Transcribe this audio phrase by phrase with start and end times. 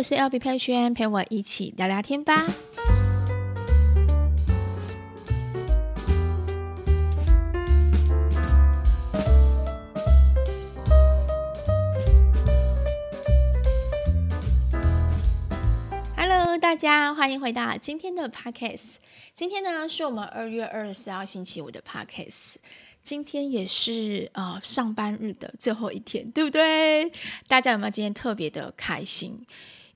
[0.00, 2.46] 我是 LB 佩萱，陪我一起聊聊天吧。
[16.16, 18.94] Hello，大家欢迎回到今天的 Podcast。
[19.34, 22.54] 今天呢，是我们二月二十四号星期五的 Podcast。
[23.02, 27.12] 今天也是呃上班日的最后一天，对不对？
[27.46, 29.44] 大家有没有今天特别的开心？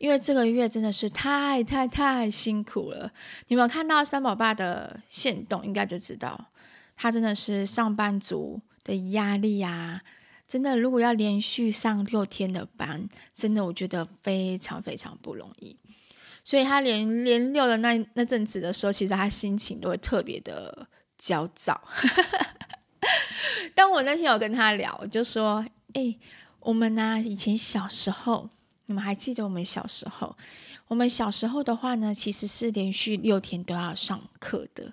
[0.05, 3.11] 因为这个月真的是太太太辛苦了。
[3.49, 6.49] 你们看到三宝爸的限动，应该就知道
[6.95, 10.03] 他真的是上班族的压力啊！
[10.47, 15.75] 真的，如果要连续上六天的班，真的我觉得非常非常不容易。
[16.45, 20.87] 所以他连连六的那那阵子的时候，其实他心情都会特别的
[21.17, 21.81] 焦躁。
[23.75, 25.65] 当我那天有跟他聊，我就说
[25.95, 26.15] ：“哎、
[26.61, 28.51] 我们呢、以前小时候，
[28.87, 30.37] 你们还记得我们小时候？
[30.89, 34.93] 我们小时候的话呢，其实是连续六天都要上课的。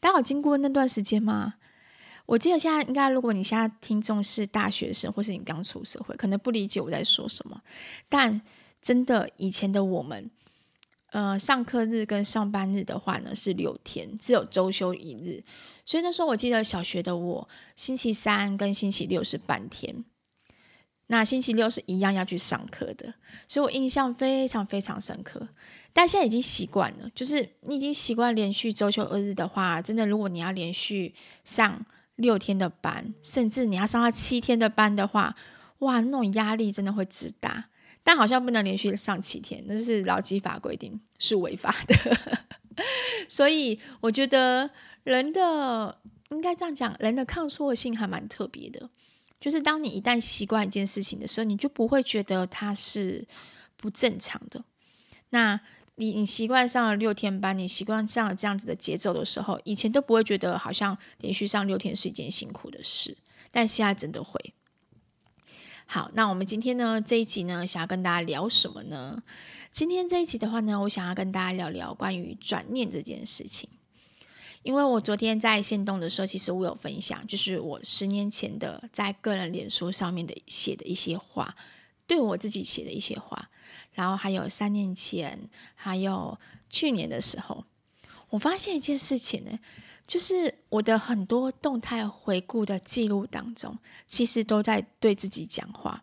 [0.00, 1.54] 大家有经过那段时间吗？
[2.26, 7.60] 我记得现在应该，如果你现在听众是大学生，或是你刚出社会，可能不理解我在说什么。
[8.08, 8.40] 但
[8.80, 10.30] 真的，以前的我们。”
[11.10, 15.42] 呃，上课日跟上班日的话呢，是六天，只有周休一日。
[15.86, 20.04] 所以那时候我记得小学的我，星期三跟星期六是半天，
[21.08, 23.12] 那星期六是一样要去上课的，
[23.46, 25.48] 所以我印象非常非常深刻。
[25.92, 31.14] 但现在已经习惯了，就是你已经习惯连续周休二日的话，真的，如果你要连续
[31.44, 31.84] 上
[32.16, 35.34] 六天的班，甚至你要上到七天的班的话，
[35.80, 37.68] 哇，那种压力真的会直大。
[38.04, 41.96] 但好像不能连续上七天，那是劳基法规定，是违法的。
[43.28, 44.70] 所以我觉得
[45.04, 45.98] 人的
[46.30, 48.88] 应该这样讲，人的抗挫性还蛮特别的。
[49.40, 53.26] 就是当你一旦习惯一件事情的时候，你就不会觉得它是
[53.76, 54.64] 不正常的。
[55.30, 55.60] 那
[55.96, 63.16] 你你习惯上了六天班，你习惯上了这样子的节奏的时候，以前都不会觉得好像连续上六天是一件辛苦的事，
[63.50, 64.54] 但现在真的会。
[65.86, 69.22] 好，那我们今天呢，这一集呢，想要跟大家聊什么呢？
[69.70, 73.68] 今天这一集的话呢，我想要跟大家聊聊关于转念这件事情。
[74.62, 81.54] 因为我昨天在线动的时候，其实我有分享，就是我十年前的在个人脸书上面的写的一些话，
[82.06, 83.50] 对我自己写的一些话，
[83.92, 87.64] 然后还有三年前，还有去年的时候，
[88.30, 89.58] 我发现一件事情呢。
[90.06, 93.76] 就是我的很多动态回顾的记录当中，
[94.06, 96.02] 其实都在对自己讲话。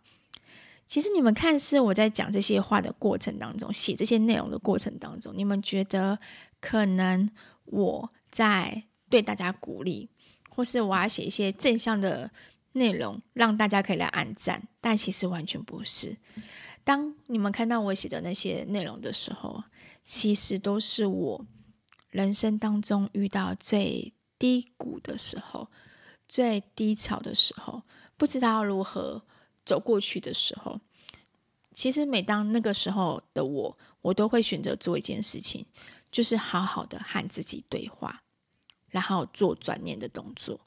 [0.88, 6.20] 其实你们看，是我在讲这些话的过程当中，写这些内容的过程当中，你们觉得
[6.62, 7.28] 可能
[7.66, 10.10] 我在对大家鼓励，
[10.50, 12.30] 或是我要写一些正向的
[12.74, 16.18] 内容，让大家可以来按赞，但其实完全不是。
[16.84, 19.64] 当你们看到我写的那些内容的时候，
[20.04, 21.46] 其实都是我。
[22.10, 25.70] 人生当中遇到最低谷的时候，
[26.28, 27.84] 最低潮的时候，
[28.18, 29.24] 不知道如何
[29.66, 30.82] 走过去的时候，
[31.74, 35.66] 其实每当那个时候的我，我都会选择做一件事情，
[36.10, 38.24] 就是好好的和自己对话，
[38.90, 40.60] 然后做转念的动作。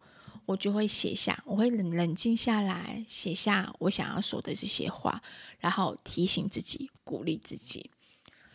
[0.47, 5.23] 我就会写下，我会冷冷静下来，写下我想要说的这些话，
[5.59, 7.91] 然后提醒自己，鼓励自己。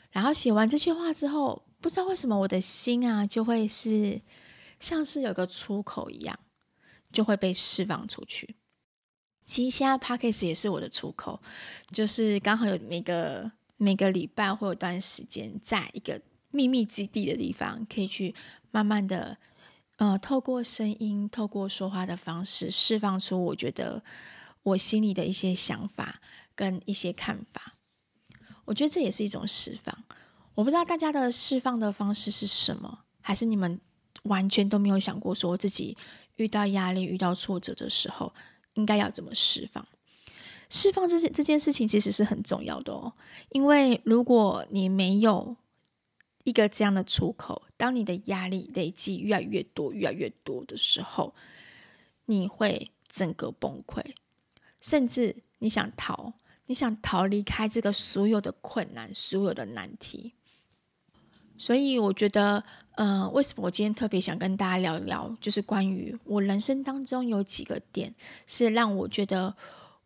[0.09, 4.19] 然后写完这些话之后，不知道为什么我的心啊，就会是
[4.79, 6.40] 像是有个出口一样，
[7.12, 8.56] 就会被释放出去。
[9.45, 11.40] 其实现在 Podcast 也是我的出口，
[11.91, 16.19] 就是刚好有每个每个礼拜会有段时间，在一个
[16.50, 18.34] 秘密基地的地方，可以去
[18.72, 19.38] 慢慢的，
[20.03, 24.03] 呃，透过声音，透过说话的方式，释放出我觉得
[24.62, 26.19] 我心里的一些想法
[26.56, 27.75] 跟一些看法。
[28.66, 29.97] 我觉得这也是一种释放。
[30.56, 33.80] 我不知道大家的释放的方式是什么，还是你们
[34.24, 35.96] 完全都没有想过，说自己
[36.36, 38.34] 遇到压力、遇到挫折的时候，
[38.74, 39.88] 应该要怎么释放？
[40.69, 43.13] 释放这件这件事情其实是很重要的哦，
[43.52, 45.56] 因为如果你没有
[46.44, 51.35] 一个这样的出口，当你的压力累积越来越多、越来越多的时候，
[52.27, 54.01] 你会整个崩溃，
[54.80, 56.31] 甚至你想逃，
[56.68, 60.31] 你想逃离开这个所有的困难、所有的难题。
[61.57, 68.15] 所以我觉得，呃，为什么我今天特别想跟大家聊一聊，就是关于我人生当中有几个点，
[68.47, 69.57] 是让我觉得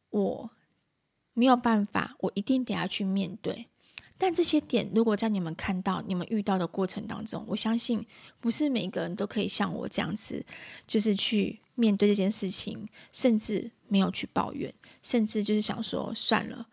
[0.10, 0.50] 我
[1.34, 3.68] 没有办法，我一定得要去面对。
[4.18, 8.06] 但这些点，如果在你们看到、你们遇到的过程当中，我相信
[8.40, 10.46] 不是每一个人都可以像我这样子，
[10.88, 14.72] 就是去面对这件事情，甚至没有去抱怨，
[15.02, 16.68] 甚至就是想说算了，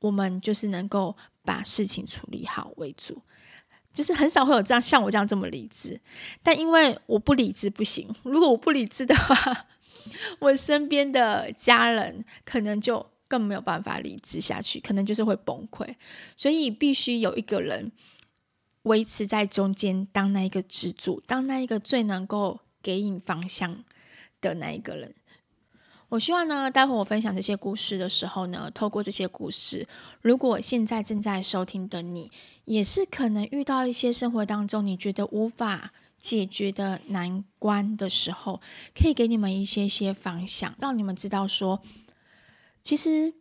[0.00, 1.16] 我们就是能够。
[1.42, 3.22] 把事情处理好为主。
[3.94, 5.98] 就是很少会有这样像我这样这么理智，
[6.42, 8.06] 但因为我不理智不行。
[8.22, 9.66] 如果我不理智的话，
[10.38, 15.94] 我身边的家人可能就更没有办法理智下去，可能就是会崩溃。
[16.36, 17.92] 所以必须有一个人
[18.82, 23.84] 维持在中间，当那一个支柱，当那一个最能够给你方向
[24.40, 25.14] 的那一个人。
[26.08, 29.86] 我希望呢，待会我分享这些故事的时候呢，透过这些故事，
[30.22, 32.32] 如果现在正在收听的你，
[32.64, 38.60] 也是可能遇到一些生活当中你觉得无法解决的难关的时候，
[38.92, 41.80] 可以给你们一些些方向，让你们知道说，
[42.82, 43.34] 其实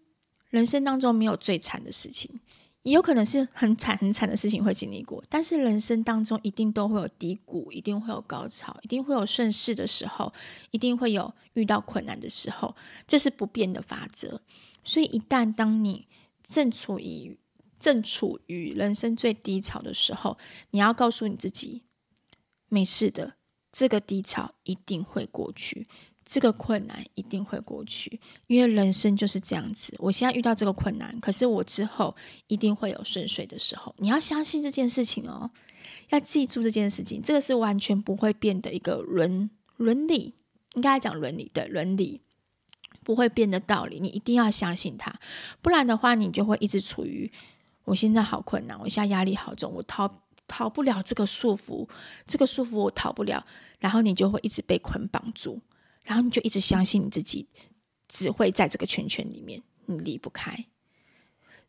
[0.49, 2.39] 人生当中没有最惨的事情。
[2.83, 10.31] 也有可能是很惨很惨的事情会经历过，但是人生当中一定都会有低谷，一定会有高潮，一定会有顺势的时候，
[10.71, 12.73] 一定会有遇到困难的时候，
[13.05, 14.41] 这是不变的法则。
[14.85, 16.07] 所以一旦当你
[16.41, 17.37] 正处于
[17.77, 20.37] 正处于人生最低潮的时候，
[20.71, 21.83] 你要告诉你自己，
[22.69, 23.33] 没事的，
[23.73, 25.85] 这个低潮一定会过去。
[26.29, 29.95] 这个困难一定会过去，因为人生就是这样子。
[29.97, 32.15] 我现在遇到这个困难，可是我之后
[32.45, 33.95] 一定会有顺遂的时候。
[33.97, 35.49] 你要相信这件事情哦，
[36.09, 40.35] 要记住这件事情，这个是完全不会变的一个伦伦理，
[40.75, 42.21] 应该讲伦理，对，伦理
[43.03, 45.19] 不会变的道理，你一定要相信它，
[45.63, 47.31] 不然的话，你就会一直处于
[47.85, 51.89] 我现在好困难，我现在压力好重，我逃逃不了这个束缚，
[52.27, 53.43] 这个束缚我逃不了，
[53.79, 55.59] 然后你就会一直被捆绑住。
[56.09, 57.47] 然后你就一直相信你自己，
[58.07, 60.65] 只会在这个圈圈里面，你离不开。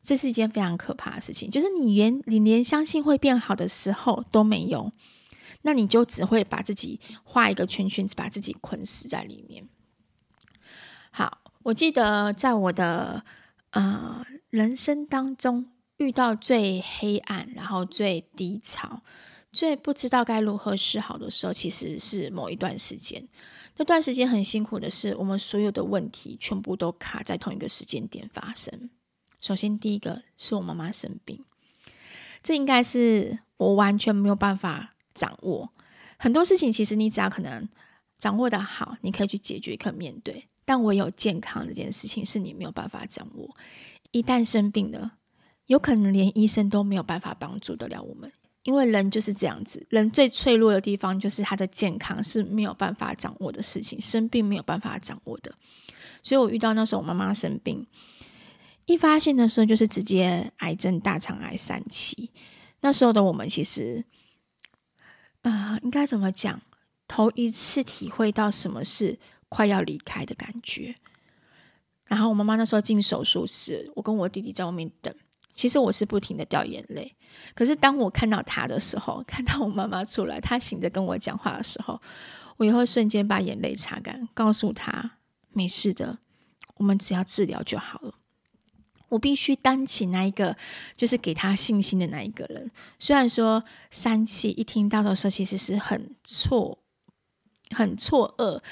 [0.02, 4.94] 这是一件非常可怕的事情，就是你连你连相信会变好的时候都没有，
[5.60, 9.68] 那你就只会把自己画一个圈圈，把自己捆死在里面。
[11.10, 13.22] 好，我记得在我的
[13.72, 19.02] 呃人生当中遇到最黑暗，然后最低潮，
[19.52, 23.26] 最不知道该如何是好的时候，其实是某一段时间。
[23.76, 28.90] 那段时间很辛苦的是，我们所有的问题全部都卡在同一个时间点发生。
[29.40, 31.44] 首先，第一个是我妈妈生病，
[32.42, 35.72] 这应该是我完全没有办法掌握。
[36.18, 37.66] 很多事情其实你只要可能
[38.18, 40.46] 掌握的好，你可以去解决，可以面对。
[40.66, 43.56] 但唯有健康这件事情是你没有办法掌握。
[44.12, 45.14] 一旦生病了，
[45.66, 48.30] 有可能连医生都没有办法帮助得了我们。
[48.64, 55.54] 因为人就是这样子，人最脆弱的地方就是他的健康是没有办法掌握的事情，生病没有办法掌握的。
[56.22, 57.86] 所以我遇到那时候我妈妈生病，
[58.84, 62.30] 一发现的时候就是直接癌症大肠癌三期。
[62.82, 64.04] 那时候的我们其实，
[65.42, 66.60] 啊、应该怎么讲？
[67.08, 69.18] 头一次体会到什么是
[69.48, 70.94] 快要离开的感觉。
[72.06, 75.14] 然后我妈妈那时候进手术室，我跟我弟弟在外面等。
[75.60, 77.14] 其实我是不停的掉眼泪，
[77.54, 82.00] 可是当我看到他的时候，看到我妈妈出来，他醒着跟我讲话的时候，
[82.56, 85.18] 我也会瞬间把眼泪擦干，告诉他
[85.52, 86.16] 没事的，
[86.76, 88.14] 我们只要治疗就好了。
[89.10, 90.56] 我必须担起那一个，
[90.96, 92.70] 就是给他信心的那一个人。
[92.98, 96.78] 虽然说三七一听到的时候，其实是很错、
[97.76, 98.62] 很错愕，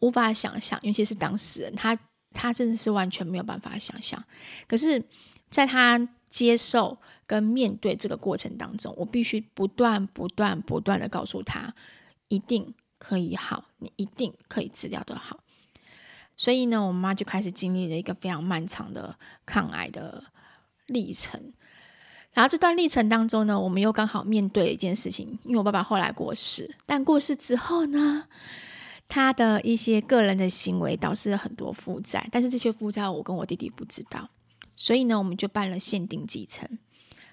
[0.00, 1.98] 无法想象，尤其是当事人，他
[2.32, 4.22] 他真的是完全没有办法想象。
[4.68, 5.02] 可是，
[5.50, 11.74] 在他接受跟面对这个过程当中，我必须不断、不断、不断的告诉他，
[12.28, 15.40] 一定可以好，你一定可以治疗的好。
[16.36, 20.24] 所以呢，我妈就开始经历了一个非常漫长的抗癌的
[20.86, 21.52] 历程。
[22.32, 28.28] 然后这段历程当中呢，我们又刚好面对一件事情，因为我爸爸后来过世，但过世之后呢，
[29.08, 34.28] 他的一些个人的行为导致了很多负债，但是这些负债我跟我弟弟不知道。
[34.76, 36.78] 所以呢，我们就办了限定继承。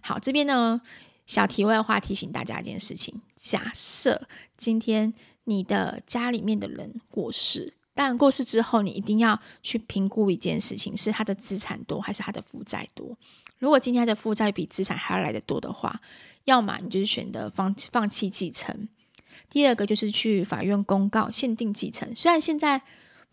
[0.01, 0.81] 好，这边呢，
[1.27, 13.17] 小题外话提醒大家一件事情：假设今天你的家里面的人过世，当然过世之后，你一定要去评估一件事情，是他的资产多还是他的负债多。
[13.59, 16.01] 如果今天的负债比资产还要来得多的话，
[16.45, 18.87] 要么你就是选择放放弃继承；
[19.49, 22.15] 第二个就是去法院公告限定继承。
[22.15, 22.81] 虽然现在。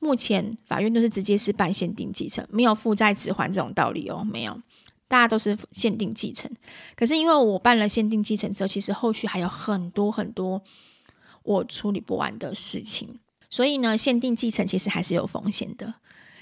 [0.03, 4.59] 目前法院都是直接是办限定继承，没有负债只还这种道理哦，没有，
[5.07, 6.51] 大家都是限定继承。
[6.97, 10.63] 可是因为我办了限定继承之后，其实后续还有很多很多
[11.43, 15.93] 我处理不完的事情，所以呢，限定继承其实还是有风险的，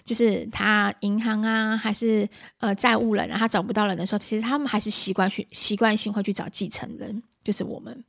[0.04, 8.04] 就是他银行啊，还是呃债务人啊，他找不到人的时候，其实他们还是习惯去习惯性会去找继承人，就是我们。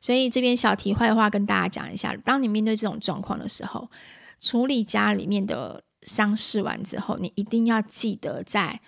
[0.00, 3.88] 所以这边小题坏话跟大家讲一下，当你面对这种状况的时候。
[4.40, 8.80] 处理家里面的丧事完之后，你一定要记得在，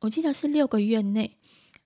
[0.00, 1.32] 我记得是六个月内，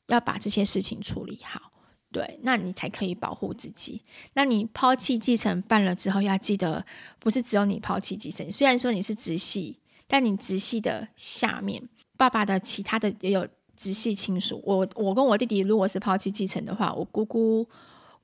[0.06, 1.72] 要把这些事情处理好。
[2.12, 4.02] 对，那你才可以保护自己。
[4.34, 6.86] 那你抛弃继承办了之后，要记得
[7.18, 8.52] 不是只有你抛弃继承。
[8.52, 14.62] 虽然说你是直系，但你直系的下面，爸爸的其他的也有直系亲属。
[14.64, 17.68] 我我跟我弟弟如果是抛弃继承的话，我姑姑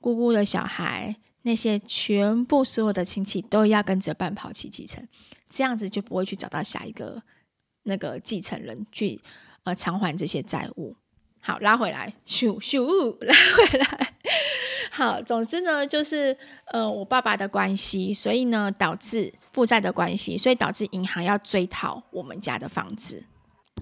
[0.01, 5.07] 姑姑的小孩那些全部所有的亲戚都要跟着办抛弃继承，
[5.49, 7.23] 这样子就不会去找到下一个
[7.85, 9.21] 那个继承人去
[9.65, 10.97] 呃偿还这些债务。
[11.43, 14.15] 好，拉回来，咻咻， 拉回来。
[14.93, 23.25] 好，总之呢，就是呃，我爸爸的关系，所以呢，导致负债的关系，所以导致银行要追讨我们家的房子。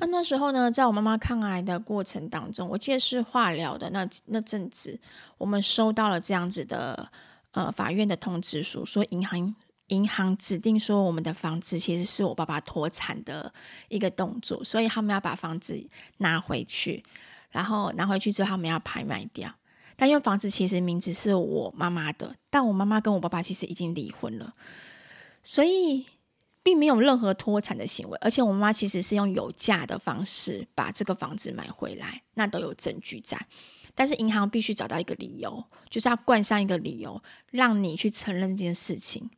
[0.01, 5.01] 那那时候呢，在我妈妈抗癌的过程当中，我记得是化疗的那那阵子，
[5.39, 7.11] 我们收到了这样子的
[7.59, 9.53] 呃法院的通知书，说银行
[9.89, 13.53] 银行指定说我们的房子其实是我爸爸脱产的
[13.89, 15.77] 一个动作，所以他们要把房子
[16.19, 17.03] 拿回去。
[17.51, 19.53] 然后拿回去之后，他们要拍卖掉。
[19.97, 24.55] 但因为房子其实名字是我妈妈的，但我妈妈跟我爸爸其实已经离婚了，
[25.43, 26.07] 所以
[26.63, 28.17] 并没有任何脱产的行为。
[28.21, 33.37] 而且我妈妈其实是用有价的方式把这个房子买回来，那都有证据在。
[33.99, 39.29] 但是银行必须找到一个理由，就是要冠上一个理由，让你去承认这件事情。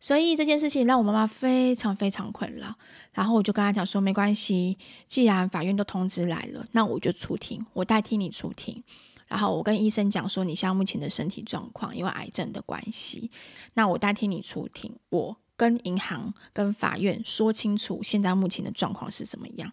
[0.00, 2.74] 所以这件事情让我妈妈非常非常困扰，
[3.12, 8.82] 然后我就跟她讲说，没关系，既然法院都通知来了，那我就出庭，我代替你出庭。
[9.28, 13.30] 然后我跟医生讲说，你现在目前的身体状况，因为癌症的关系，
[13.74, 19.70] 那我代替你出庭，我跟银行跟法院说清楚现在目前的状况是怎么样。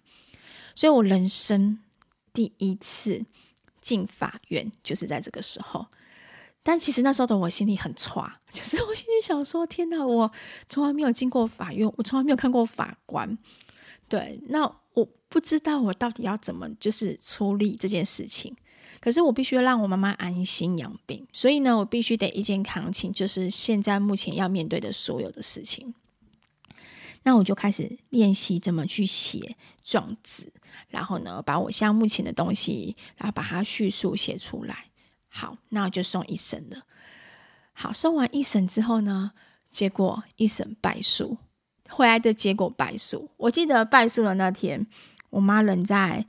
[0.75, 1.79] 所以我人生
[2.31, 3.25] 第一次
[3.85, 5.85] 进法院就是在这个时候。
[6.63, 10.31] 但其实那时候的我心里很差， 就是我心里想说：天哪，我
[10.67, 13.37] 从来没有进过法院，我从来没有看过法官。
[14.09, 14.63] 对，那
[14.95, 18.55] 我不知道我到底要怎么就是处理这件事情。
[18.99, 25.93] 可是我必须让我妈妈安心养病，所以呢，我必须得一肩扛起，就是现在目前要面对的所有的事情。
[27.25, 30.53] 那我就开始练习怎么去写状纸，
[30.87, 34.85] 然后呢，把我现在目前的东西，然后把它叙述写出来。
[35.27, 36.83] 好，那我就送一审了。
[37.73, 39.31] 好，送完一审之后呢，
[39.71, 41.37] 结果一审败诉，
[41.89, 43.31] 回来的结果败诉。
[43.37, 44.85] 我记得败诉的那天，
[45.31, 46.25] 我妈人在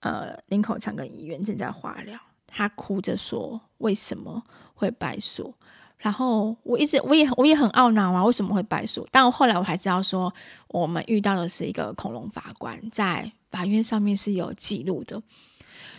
[0.00, 4.42] 呃林口长庚医院正在化疗，她哭着说为什么
[4.74, 5.54] 会败诉。
[5.98, 9.06] 然后我一直我也我也很懊恼啊，为什么会败诉？
[9.10, 10.32] 但我后来我还知道说，
[10.68, 15.20] 我们遇到的是一个恐龙法官，在法院上面是有记录的。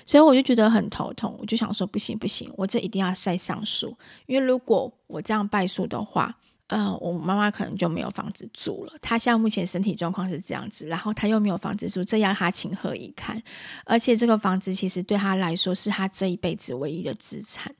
[0.05, 8.93] 所以我就觉得很头痛，我就想说不行不行，我这一定要再上诉，因为如果我这样败诉的话，呃，我妈妈可能就没有房子住了。
[9.01, 13.39] 她现在目前身体状况是这样子，然后她又没有房子住，这样她情何以堪？
[13.85, 17.71] 而且这个房子其实对她来说是她这一辈子唯一的资产，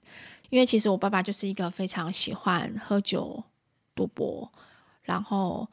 [0.49, 3.43] 因为其实我爸爸就是一个非常喜欢喝酒、
[3.95, 4.51] 赌博，
[5.03, 5.67] 然后，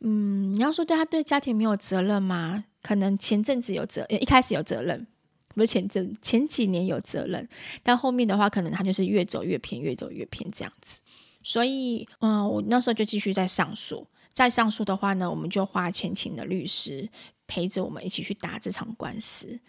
[0.00, 2.64] 嗯，你要说对他对家庭没有责任吗？
[2.82, 5.06] 可能前阵子有责，一开始有责任。
[5.54, 7.46] 不是前阵前几年有责任，
[7.82, 11.02] 但后面的话，可能他就是越走越偏，越走越偏这样子。
[11.42, 14.06] 所以，嗯，我那时候就继续在上诉。
[14.32, 17.06] 再上诉的话呢，我们就花钱请了律师
[17.46, 19.60] 陪着我们一起去打这场官司。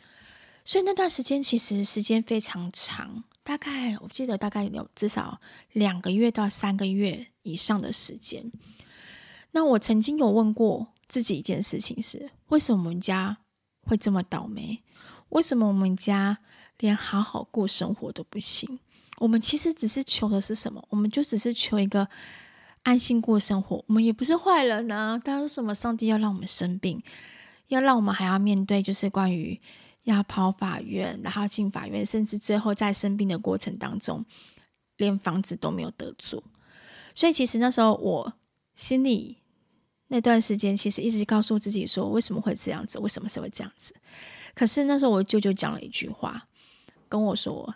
[0.63, 5.39] 所以那段时间其实时间非常长，大概我记得大概有至少
[5.73, 8.51] 两个月到三个月以上的时间。
[9.51, 13.37] 那我曾经有问过自己一件事情是：为什么我们家
[13.81, 14.81] 会这么倒霉？
[15.29, 16.39] 为什么我们家
[16.79, 18.79] 连好好过生活都不行？
[19.17, 20.83] 我们其实只是求的是什么？
[20.89, 22.07] 我们就只是求一个
[22.81, 23.83] 安心过生活。
[23.87, 25.21] 我们也不是坏人呢。
[25.23, 25.75] 但是什么？
[25.75, 27.03] 上帝要让我们生病，
[27.67, 29.59] 要让我们还要面对，就是关于
[30.03, 34.25] 要跑法院，然后进法院，甚至最后在生病的过程当中，
[34.97, 36.43] 连房子都没有得住。
[37.15, 38.33] 所以其实那时候我
[38.75, 39.37] 心里
[40.07, 42.99] 那段时间，其实一直告诉自己说：为什么会这样子？
[42.99, 43.95] 为什么是会这样子？
[44.53, 46.47] 可是那时候我舅舅讲了一句话，
[47.09, 47.73] 跟我说：“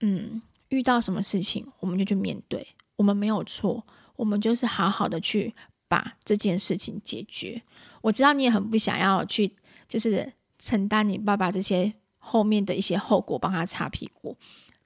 [0.00, 3.84] 嗯，遇到什么事情我们就去面对，我们没有错，
[4.16, 5.54] 我们就是好好的去
[5.88, 7.62] 把这件事情解决。
[8.02, 9.56] 我知道你也很不想要去，
[9.88, 14.36] 就是承担你爸爸这些后面的一些后果，帮他擦屁股。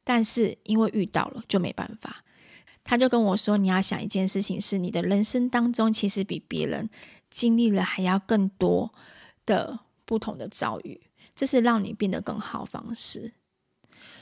[0.04, 2.24] 但是因为遇到了，就没办法。
[2.82, 6.88] 他就跟我说：你要想一件事情，是你的人生当中其实比别人
[7.28, 8.92] 经历了还要更多
[9.44, 11.00] 的不同的遭遇。”
[11.36, 13.32] 这是让你变得更好方式，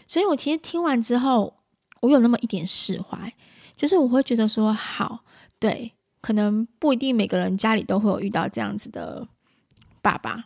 [0.06, 1.56] 所以我其实听完之后，
[2.00, 3.34] 我有那么一点释怀，
[3.74, 5.24] 就是我会觉得说，好，
[5.58, 9.26] 对，可能不一定每个人家里都会有遇到这样子的
[10.00, 10.44] 爸爸，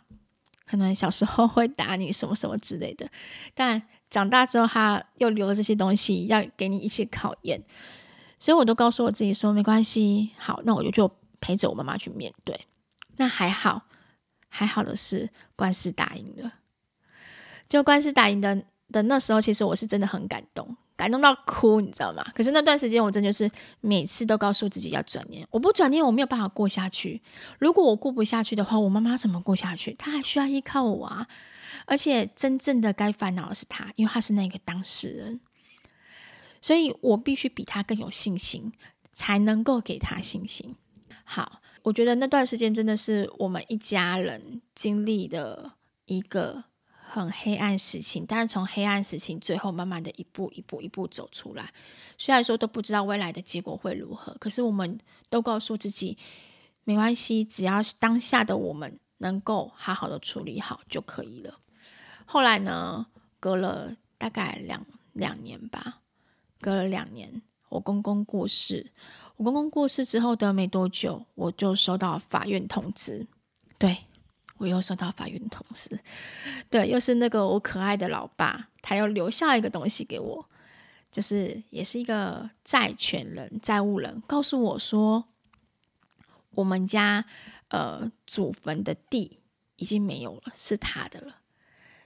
[0.65, 3.09] 可能小时候会打你什么什么之类的，
[3.53, 7.63] 但长大之后他又留了这些东西，要给你一些考验，
[8.39, 12.67] 所以我都告诉我自己说没关系，好，那我就就陪着我妈妈去面对。
[13.17, 13.83] 那还好，
[14.49, 16.53] 还好的是官司打赢了，
[17.67, 20.77] 就官司打赢的的那时候，其实我是真的很感动。
[20.95, 22.23] 感动到哭，你知道吗？
[22.35, 23.49] 可是那段时间，我真的就是
[23.81, 25.47] 每次都告诉自己要转念。
[25.49, 27.21] 我不转念，我没有办法过下去。
[27.57, 29.93] 如果我过不下去的话，我妈妈怎么过下去？
[29.95, 31.27] 她还需要依靠我啊！
[31.85, 35.39] 而且真正的该烦恼的是她，因为她是那个当事人，
[36.61, 38.71] 所以我必须比她更有信心，
[39.13, 40.75] 才能够给她信心。
[41.23, 45.73] 好，我觉得那段时间真的是我们一家人经历的
[46.05, 46.65] 一个。
[47.21, 51.71] 很黑暗事情，但是从黑暗事情最后慢慢的一步一步一步走出来。
[52.17, 56.17] 虽然说都不知道未来的结果会如何，可是我们都告诉自己
[56.85, 61.59] 没关系，只要当下的我们能够好好的处理好就可以了。
[62.25, 63.05] 后来呢，
[63.39, 66.01] 隔了大概两两年吧，
[66.59, 68.91] 隔了两年，我公公过世。
[69.37, 73.27] 我公公过世之后的没多久，我就收到法院通知，
[73.77, 73.97] 对。
[74.63, 75.99] 我又收到法院通知，
[76.69, 80.49] 对，又是那个我可爱的老爸，他又留下一个东西给我，
[81.11, 85.25] 就是也是一个债权人、债务人，告诉我说，
[86.51, 87.25] 我们家
[87.67, 89.39] 呃祖坟的地
[89.75, 91.39] 已经没有了，是他的了。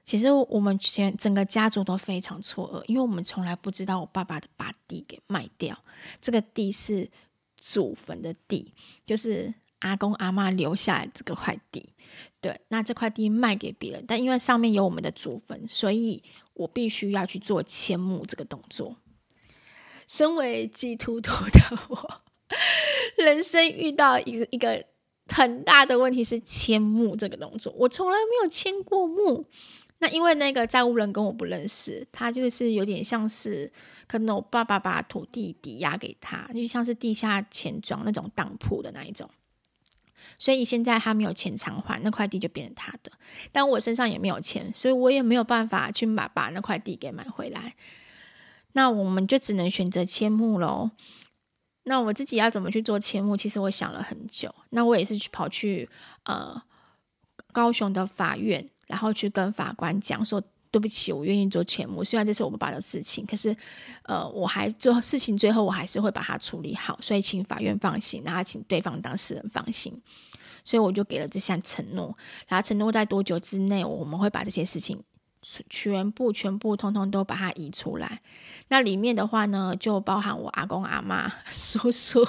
[0.03, 5.77] 其实我们全整个家族都非常错愕，因为我们从来不知道我爸爸把地给卖掉，
[6.19, 7.07] 这个地是
[7.55, 8.73] 祖坟的地，
[9.05, 9.53] 就是。
[9.79, 11.93] 阿公阿嬷留下来这个块地，
[12.41, 18.95] 对，那这块地卖给别人，但因为上面有我们的祖坟，所以我必须要去做迁墓这个动作。
[20.07, 22.21] 身为基督徒的我，
[23.17, 24.85] 人生遇到一个一个
[25.27, 29.45] 很大的问题是迁墓这个动作，我从来没有迁过墓。
[29.99, 33.71] 那因为那个债务人跟我不认识，他就是有点像是
[34.07, 39.29] 可能我爸爸把土地抵押给他，就像是地下钱庄那种当铺的那一种。
[40.37, 43.11] 所以现在他没有钱偿还，那块地就变成他的。
[43.51, 47.75] 但我身上也没有钱，所以我也没有办法去买把那块地给买回来。
[48.73, 50.91] 那我们就只能选择迁墓喽。
[51.83, 53.37] 那我自己要怎么去做迁墓？
[53.37, 54.53] 其实我想了很久。
[54.71, 55.89] 那我也是去跑去
[56.23, 56.61] 呃
[57.53, 62.03] 高雄的法院，然后去跟法官讲说：对不起，我愿意做全墓。
[62.03, 63.55] 虽然这是我爸爸的事情，可是
[64.03, 66.97] 呃我还做事情，最后我还是会把它处理好。
[67.01, 70.01] 所以请法院放心，然后请对方当事人放心。
[70.63, 72.13] 所以我就给了这项承诺，
[72.45, 75.01] 然后承诺在多久之内，我们会把这些事情
[75.69, 78.21] 全部、全部、通通都把它移出来。
[78.67, 82.27] 那里面的话呢，就包含我阿公、阿妈、 叔叔，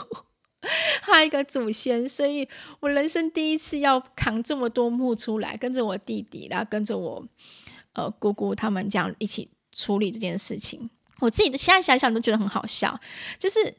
[1.02, 2.08] 还有一个祖先。
[2.08, 2.48] 所以
[2.78, 7.26] 我人生第一次要扛这么多墓出来，跟着我弟弟，然后跟着我
[7.94, 10.90] 呃姑姑他们这样一起处理这件事情。
[11.20, 13.00] 我自己的现在想想都觉得很好笑，
[13.38, 13.74] 就是。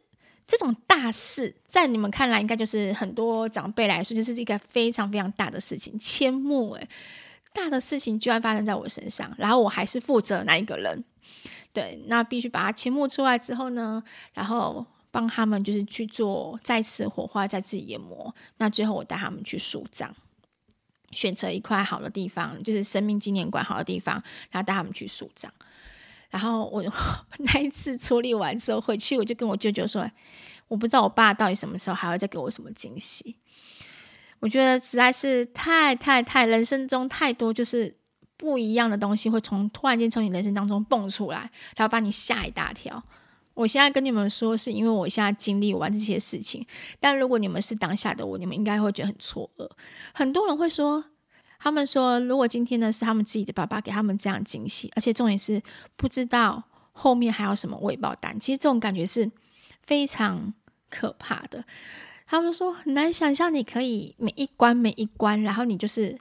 [0.51, 5.95] 这种大事，在你们看来，应该就是很多长辈来说，就是一个非常非常大的事情。
[5.99, 6.89] 迁墓，诶，
[7.53, 11.03] 大的事情居然发生在我身上，然后我还是负责那一个人。
[11.71, 14.01] 对，那必须把它迁墓出来之后呢，
[14.33, 18.33] 然后帮他们就是去做再次火化、再次研磨。
[18.57, 20.11] 那最后我带他们去树葬，
[21.11, 24.15] 选择一块好的地方，就是生命纪念馆好的地方，
[24.51, 25.51] 然后带他们去树葬。
[26.29, 26.83] 然后我
[27.39, 30.09] 那一次处理完之后回去，我就跟我舅舅说
[30.67, 33.35] ：“我不知道我爸到底什么时候还会再给我什么惊喜。”
[34.39, 37.93] 我觉得实在是太太太，人生中太多就是
[38.37, 43.03] 不一样的东西会从突然间从你人生当中蹦出来，然后把你吓一大跳。
[43.59, 46.65] 我现在跟你们说，是因为我现在经历完这些事情。
[46.99, 49.69] 但如果你们是当下的我，你们应该会觉得很错愕。
[50.13, 51.03] 很多人会说。
[51.61, 55.61] 他们说，如果今天呢是他们自己的爸爸给他们这样惊喜，而且重点是
[55.97, 59.29] 不知道后面还有什么未爆弹，其实这种感觉是
[59.85, 60.53] 非常
[60.89, 61.65] 可怕的。
[62.25, 66.17] 他们说很难想象，你可以每一关每一关，然后你就是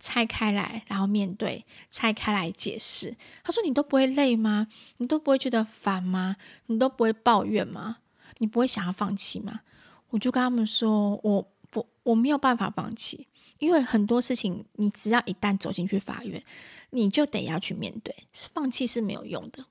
[0.00, 3.14] 拆开来，然后面对，拆开来解释。
[3.44, 4.66] 他说你都不会累吗？
[4.96, 6.36] 你都不会觉得烦吗？
[6.66, 7.98] 你都不会抱怨吗？
[8.38, 9.60] 你不会想要放弃吗？
[10.08, 13.28] 我就跟他们说，我不，我没有办法放弃。
[13.58, 16.42] 因为很多事情，你只要一旦走进去法院，
[16.88, 19.66] 你就得要去面对，放弃是没有用的。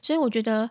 [0.00, 0.70] 所以我觉得，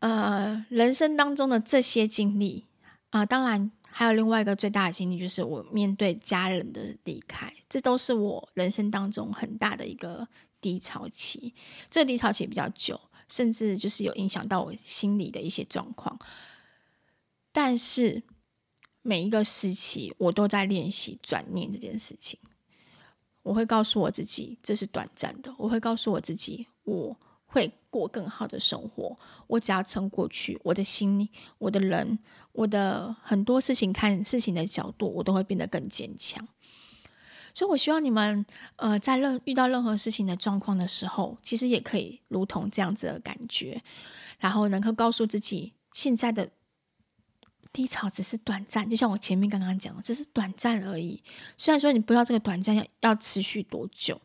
[0.00, 2.64] 呃，人生当中的这些经历
[3.10, 10.26] 啊，当然还有另外一个最大的经历，就是我面对家人的离开，这都是我人生当中很大的一个
[10.60, 11.54] 低潮期。
[11.88, 16.18] 这个低潮期比较久，甚至就是有影响到我心里的一些状况，
[17.52, 18.22] 但是。
[19.06, 22.40] 每一个时期，我都在练习转念这件事情。
[23.42, 27.14] 我会告诉我自己这是短暂的，我会告诉我自己我
[27.54, 32.18] 会过更好的生活，我只要撑过去，我的心、我的人、
[32.50, 36.48] 我的很多事情看事情的角度，我都会变得更坚强。
[37.54, 43.80] 所以，我希望你们，呃，在任遇到任何事情的状况的时候，其实也可以如同这样子的感觉，
[44.40, 46.50] 然后能够告诉自己，现在的
[47.72, 51.22] 低潮只是短暂，就像我前面刚刚讲的，只是短暂而已。
[51.56, 54.20] 虽然说你不知道这个短暂要要持续多久，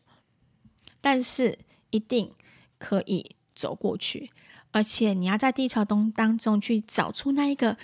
[1.00, 1.56] 但是
[1.90, 2.32] 一定
[2.80, 4.32] 可以走过去。
[4.72, 7.76] 而且，你要在低潮中当中去找出那一个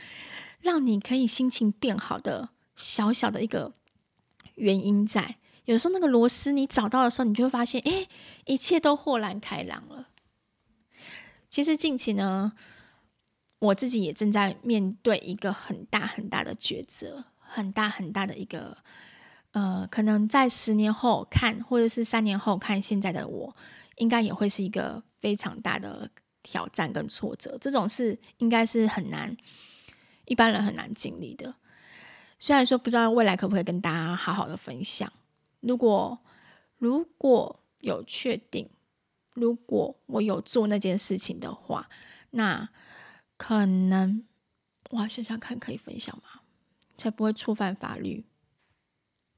[0.61, 3.72] 让你可以心情变好的小小的一个。
[4.54, 8.09] 原因在，有时候那个螺丝你找到的时候，你就会发现，哎，
[8.46, 10.09] 一切都豁然开朗了。
[11.50, 12.54] 其实近期呢，
[13.59, 18.78] 我自己也正在面对一个很大很大的抉择，很大很大的一个，
[19.50, 23.54] 呃，可能在十年后看，或者是三年后看，现在的我，
[23.96, 26.11] 应该也会是一个非常大的
[26.42, 27.59] 挑战跟挫折。
[27.61, 29.37] 这种事应该是很难，
[30.24, 31.54] 一般人很难经历的。
[32.38, 35.12] 虽然说不知道未来可不可以跟大家好好的分享，
[35.61, 36.18] 如果
[36.78, 38.70] 如果有确定，
[39.35, 41.88] 如果我有做那件事情的话，
[42.30, 42.68] 那
[43.37, 44.24] 可能
[44.90, 46.40] 我要想想看可以分享吗？
[46.98, 48.24] 才不会触犯法律。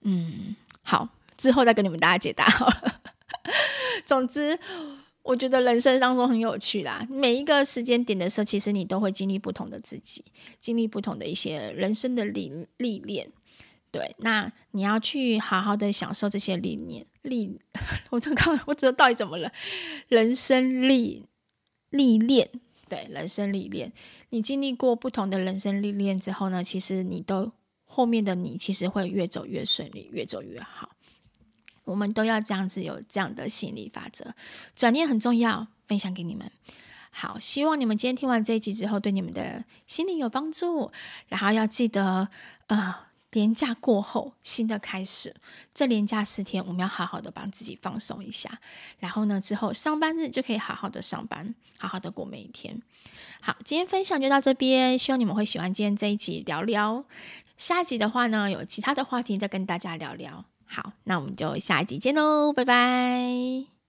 [0.02, 2.46] 嗯，好，之后再跟你们大家解答。
[4.08, 4.58] 总之。
[5.24, 10.24] 我觉得人生当中很有趣啦，每一个时间点的时候，其实你都会经历不同的自己，
[10.58, 13.30] 经历不同的一些人生的历历练。
[13.90, 17.60] 对，那你要去好好的享受这些历练历。
[18.08, 19.52] 我这刚我知道到底怎么了？
[20.08, 21.26] 人生历
[21.90, 22.48] 历练，
[22.88, 23.92] 对，人生历练。
[24.30, 27.52] 你经历过不同的人生历练之后呢，其实你都
[27.84, 30.92] 后面的你其实会越走越顺利，越走越好。
[31.88, 34.35] 我们都要这样子，有这样的心理法则，
[34.77, 36.51] 转念很重要，分享给你们。
[37.11, 40.92] 好，希望你们今天听完这一集之后，对你们的心灵有帮助。
[41.29, 42.29] 然后要记得，
[42.66, 42.94] 呃，
[43.31, 45.35] 连假过后，新的开始。
[45.72, 48.61] 这连假四天，我们要好好的帮自己放松一下。
[48.98, 52.83] 然后呢，之后上班日就可以好好的上班，好好的过每一天。
[53.40, 57.05] 好，今天分享就到这边，希望你们会喜欢今天这一集聊聊。
[57.57, 60.44] 下一集的话呢，有其他的话题再跟大家聊聊。
[60.68, 63.68] 好，那我们就下一集见喽，拜拜。